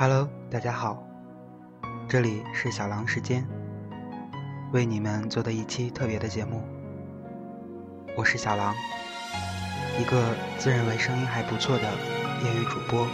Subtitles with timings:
[0.00, 1.02] Hello，大家好，
[2.08, 3.44] 这里是小狼时间，
[4.72, 6.62] 为你们做的一期特别的节目。
[8.16, 8.72] 我是小狼，
[10.00, 13.08] 一个自认为声音还不错的业余主播。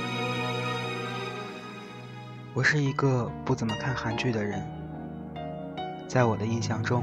[2.52, 4.62] 我是一个不怎么看韩剧的人，
[6.06, 7.02] 在我的印象中，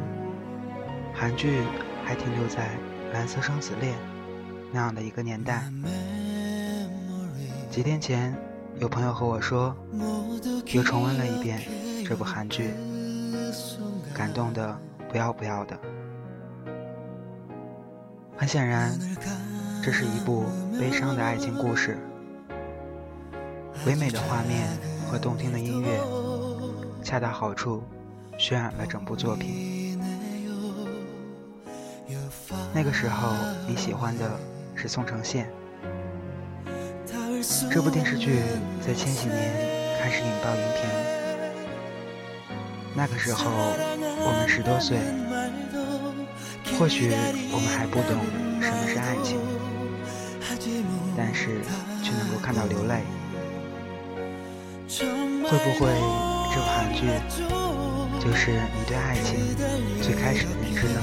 [1.11, 1.63] 韩剧
[2.05, 2.67] 还停留在
[3.13, 3.95] 《蓝色生死恋》
[4.71, 5.63] 那样的一个年代。
[7.71, 8.50] 几天前。
[8.79, 9.75] 有朋友和我说，
[10.73, 11.61] 又重温了一遍
[12.05, 12.71] 这部韩剧，
[14.13, 14.75] 感动的
[15.09, 15.77] 不要不要的。
[18.35, 18.97] 很显然，
[19.83, 20.45] 这是一部
[20.79, 21.97] 悲伤的爱情故事。
[23.85, 24.67] 唯美的画面
[25.07, 25.99] 和动听的音乐，
[27.03, 27.83] 恰到好处
[28.37, 29.99] 渲染了整部作品。
[32.73, 33.33] 那个时候，
[33.67, 34.39] 你喜欢的
[34.75, 35.47] 是宋承宪。
[37.69, 38.39] 这部电视剧
[38.79, 39.51] 在千禧年
[40.01, 40.89] 开始引爆荧屏，
[42.95, 44.97] 那个时候我们十多岁，
[46.79, 47.11] 或许
[47.51, 48.17] 我们还不懂
[48.61, 49.37] 什么是爱情，
[51.17, 51.59] 但是
[52.01, 53.03] 却能够看到流泪。
[55.43, 55.91] 会不会
[56.53, 57.07] 这部韩剧
[58.19, 59.35] 就是你对爱情
[60.01, 61.01] 最开始的认知呢？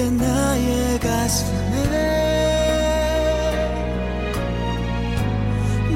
[0.00, 1.94] 그대 나의 가슴에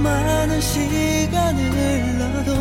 [0.03, 2.53] 많은 시간을 흘러도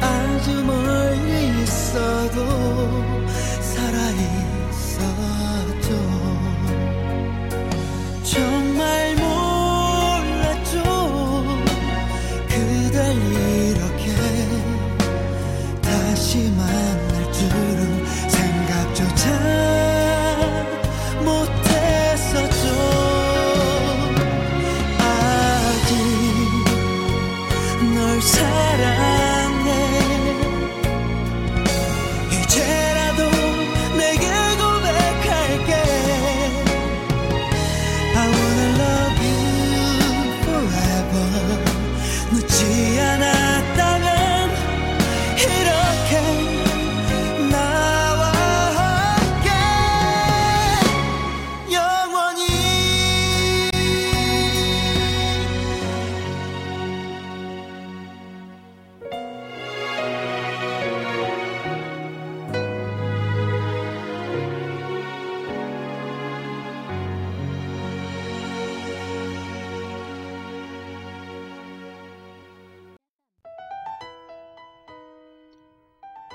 [0.00, 3.25] 아주 멀리 있어도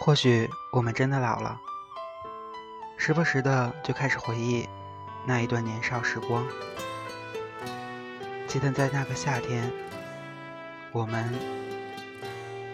[0.04, 1.62] 或许我们真的老了，
[2.98, 4.68] 时不时的就开始回忆
[5.28, 6.44] 那一段年少时光。
[8.48, 9.72] 记得在那个夏天，
[10.92, 11.32] 我们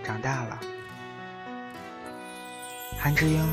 [0.05, 0.57] 长大了。
[2.97, 3.45] 韩智英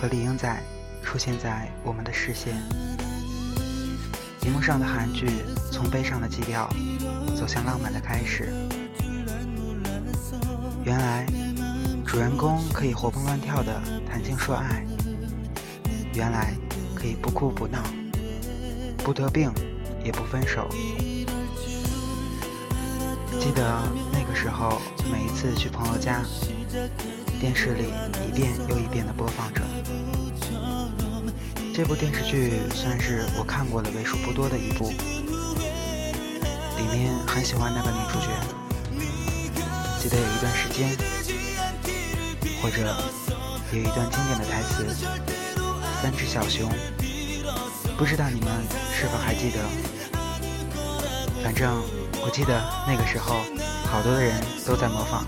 [0.00, 0.60] 和李英宰
[1.00, 2.60] 出现在我们的视线，
[4.42, 6.68] 荧幕上的韩剧从悲伤的基调
[7.36, 8.52] 走向浪漫的开始。
[10.84, 11.45] 原来。
[12.16, 13.78] 主人公可以活蹦乱跳的
[14.10, 14.82] 谈情说爱，
[16.14, 16.54] 原来
[16.94, 17.78] 可以不哭不闹，
[19.04, 19.52] 不得病
[20.02, 20.66] 也不分手。
[23.38, 24.80] 记得那个时候，
[25.12, 26.22] 每一次去朋友家，
[27.38, 27.92] 电视里
[28.26, 29.60] 一遍又一遍的播放着
[31.74, 34.88] 这部电视剧，算是我看过的为数不多的一部。
[36.78, 38.28] 里面很喜欢那个女主角，
[40.00, 40.96] 记得有一段时间，
[42.62, 42.96] 或者
[43.72, 44.84] 有一段经典的台词，
[46.02, 46.70] 《三只小熊》，
[47.96, 48.48] 不知道你们
[48.92, 49.58] 是否还记得？
[51.42, 51.82] 反正
[52.22, 53.36] 我记得那个时候，
[53.90, 54.34] 好多的人
[54.66, 55.24] 都在模仿。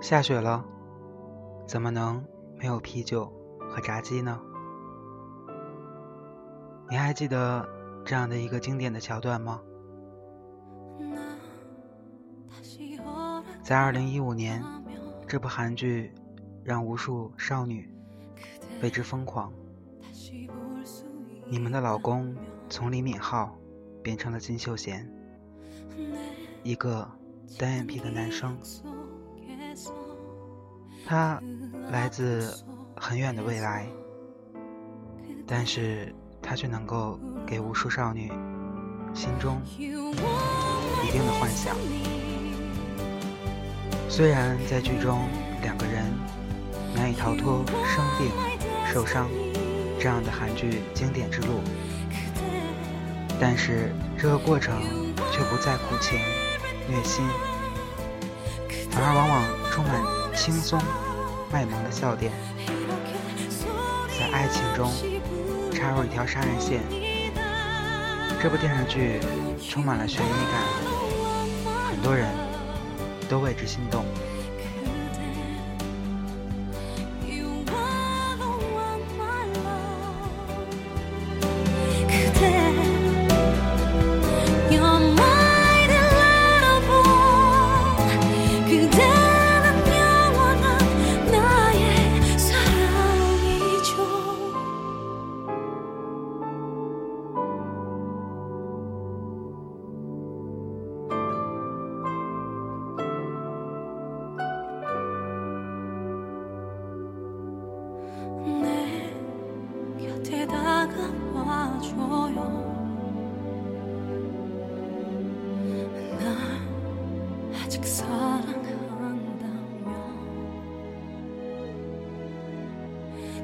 [0.00, 0.64] 下雪了，
[1.66, 2.24] 怎么能
[2.56, 4.40] 没有啤酒和炸鸡呢？
[6.88, 7.68] 你还记得
[8.04, 9.60] 这样的一个经典的桥段吗？
[13.62, 14.64] 在二零一五年，
[15.26, 16.12] 这部韩剧
[16.64, 17.92] 让无数少女
[18.82, 19.52] 为之疯狂。
[21.50, 22.34] 你们的老公
[22.68, 23.50] 从李敏镐
[24.02, 25.10] 变成了金秀贤，
[26.62, 27.06] 一个
[27.58, 28.56] 单眼皮的男生。
[31.08, 31.40] 他
[31.90, 32.54] 来自
[32.94, 33.86] 很远的未来，
[35.46, 38.30] 但是他却能够给无数少女
[39.14, 41.74] 心中一定的幻想。
[44.06, 45.22] 虽然在剧中
[45.62, 46.04] 两个人
[46.94, 48.30] 难以逃脱生病、
[48.92, 49.30] 受伤
[49.98, 51.62] 这样的韩剧经典之路，
[53.40, 54.78] 但是这个过程
[55.32, 56.18] 却不再苦情、
[56.86, 57.24] 虐心，
[58.90, 60.27] 反而往往充满。
[60.38, 60.80] 轻松
[61.50, 62.32] 卖萌的笑点，
[64.16, 64.88] 在爱情中
[65.72, 66.80] 插入一条杀人线。
[68.40, 69.18] 这部电视剧
[69.68, 70.62] 充满了悬疑感，
[71.90, 72.28] 很多人
[73.28, 74.04] 都为之心动。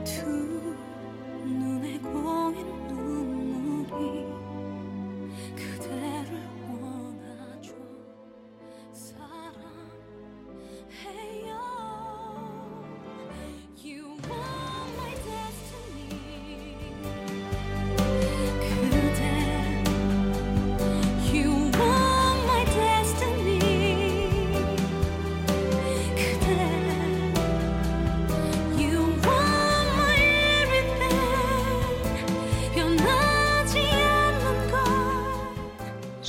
[0.04, 0.43] to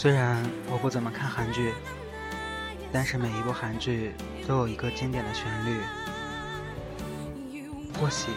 [0.05, 0.37] 虽然
[0.69, 1.73] 我不怎么看韩剧，
[2.93, 4.13] 但是每一部韩剧
[4.47, 5.79] 都有一个经典的旋律，
[7.99, 8.27] 或喜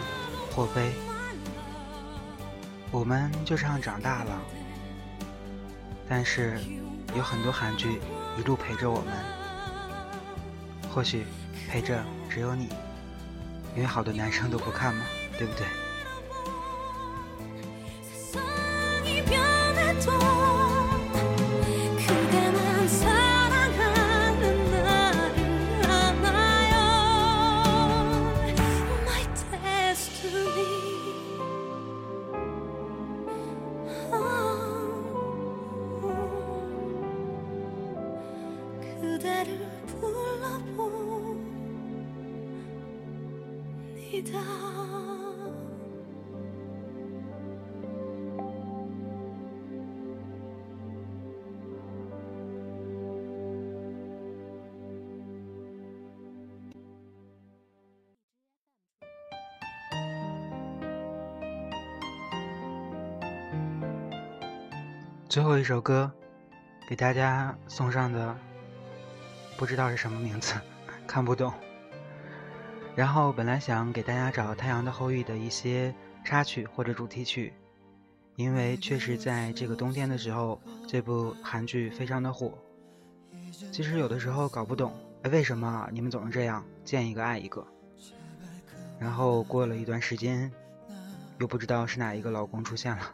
[0.49, 0.91] 或悲，
[2.89, 4.41] 我们就这样长大了。
[6.09, 6.59] 但是
[7.15, 8.01] 有很多韩剧
[8.35, 9.13] 一路陪着我们，
[10.91, 11.23] 或许
[11.69, 12.69] 陪着只有你，
[13.75, 15.05] 因为好多男生都不看嘛，
[15.37, 15.67] 对不对？
[65.29, 66.11] 最后一首歌，
[66.87, 68.35] 给大家送上的，
[69.55, 70.55] 不知道是什么名字，
[71.05, 71.53] 看不懂。
[72.95, 75.93] 然后本来想给大家找《太阳的后裔》的一些
[76.25, 77.53] 插曲或者主题曲，
[78.37, 82.57] 因为确实在这个冬天的时候，这部韩剧非常的火。
[83.71, 84.91] 其实有的时候搞不懂，
[85.29, 87.63] 为什么你们总是这样，见一个爱一个？
[88.97, 90.51] 然后过了一段时间，
[91.37, 93.13] 又不知道是哪一个老公出现了。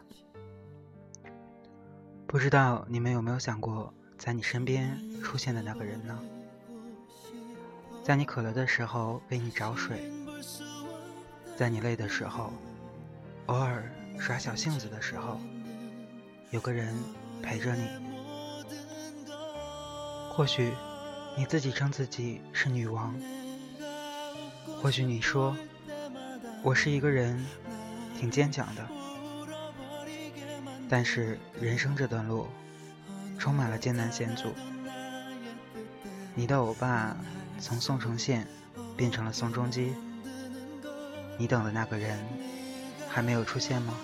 [2.36, 6.20] 不知道你们有没有想过，在你身边出现的那个人呢？
[8.04, 10.12] 在你渴了的时候为你找水，
[11.56, 12.52] 在你累的时候，
[13.46, 15.40] 偶尔耍小性子的时候，
[16.50, 16.94] 有个人
[17.42, 17.88] 陪着你。
[20.30, 20.74] 或许
[21.38, 23.18] 你自己称自己是女王，
[24.82, 25.56] 或许你说
[26.62, 27.42] 我是一个人，
[28.20, 28.86] 挺坚强的。
[30.88, 32.46] 但是人生这段路，
[33.38, 34.52] 充满了艰难险阻。
[36.34, 37.16] 你的欧巴
[37.58, 38.46] 从宋承宪
[38.96, 39.94] 变成了宋仲基，
[41.38, 42.18] 你等的那个人
[43.08, 43.94] 还没有出现吗？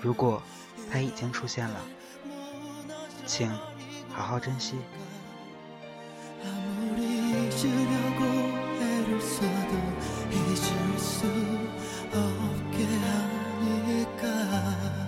[0.00, 0.42] 如果
[0.90, 1.80] 他已经出现了，
[3.26, 3.50] 请
[4.10, 4.76] 好好珍惜。
[13.60, 15.03] 않을까.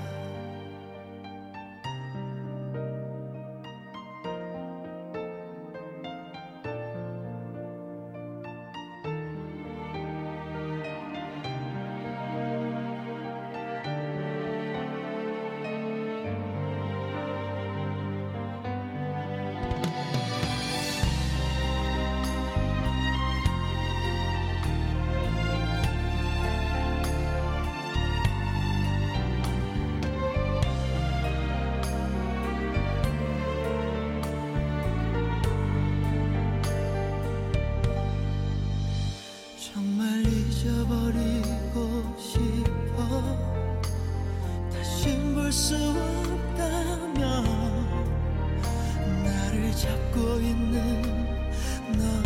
[49.76, 51.02] 잡고 있는
[51.99, 52.25] 너.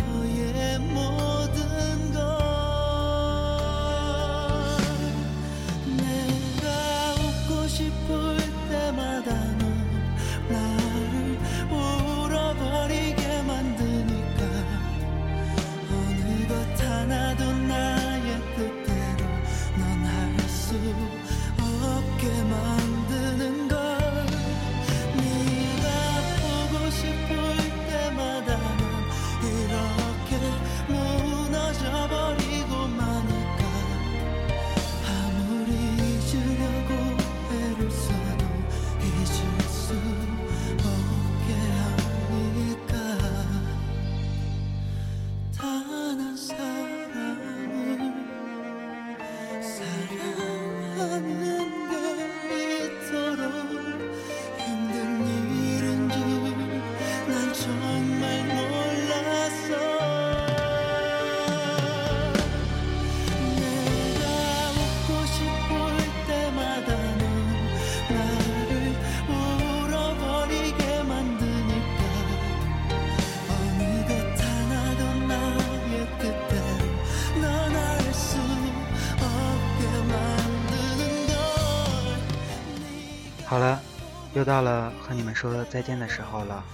[84.41, 86.65] 又到了和你们说再见的时候了。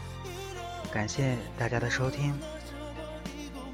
[0.90, 2.34] 感谢大家的收听。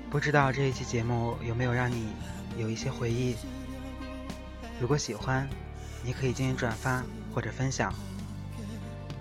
[0.09, 2.11] 不知道这一期节目有没有让你
[2.57, 3.35] 有一些回忆？
[4.81, 5.47] 如果喜欢，
[6.03, 7.93] 你可以进行转发或者分享，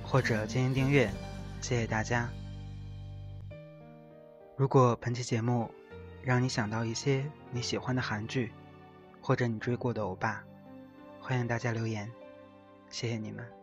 [0.03, 1.11] 或者进行订阅。
[1.61, 2.27] 谢谢大家。
[4.57, 5.71] 如果本期节目
[6.23, 8.51] 让你想到一些你喜欢的韩剧，
[9.21, 10.43] 或者你追过的欧巴，
[11.21, 12.11] 欢迎大家留言。
[12.89, 13.62] 谢谢你们。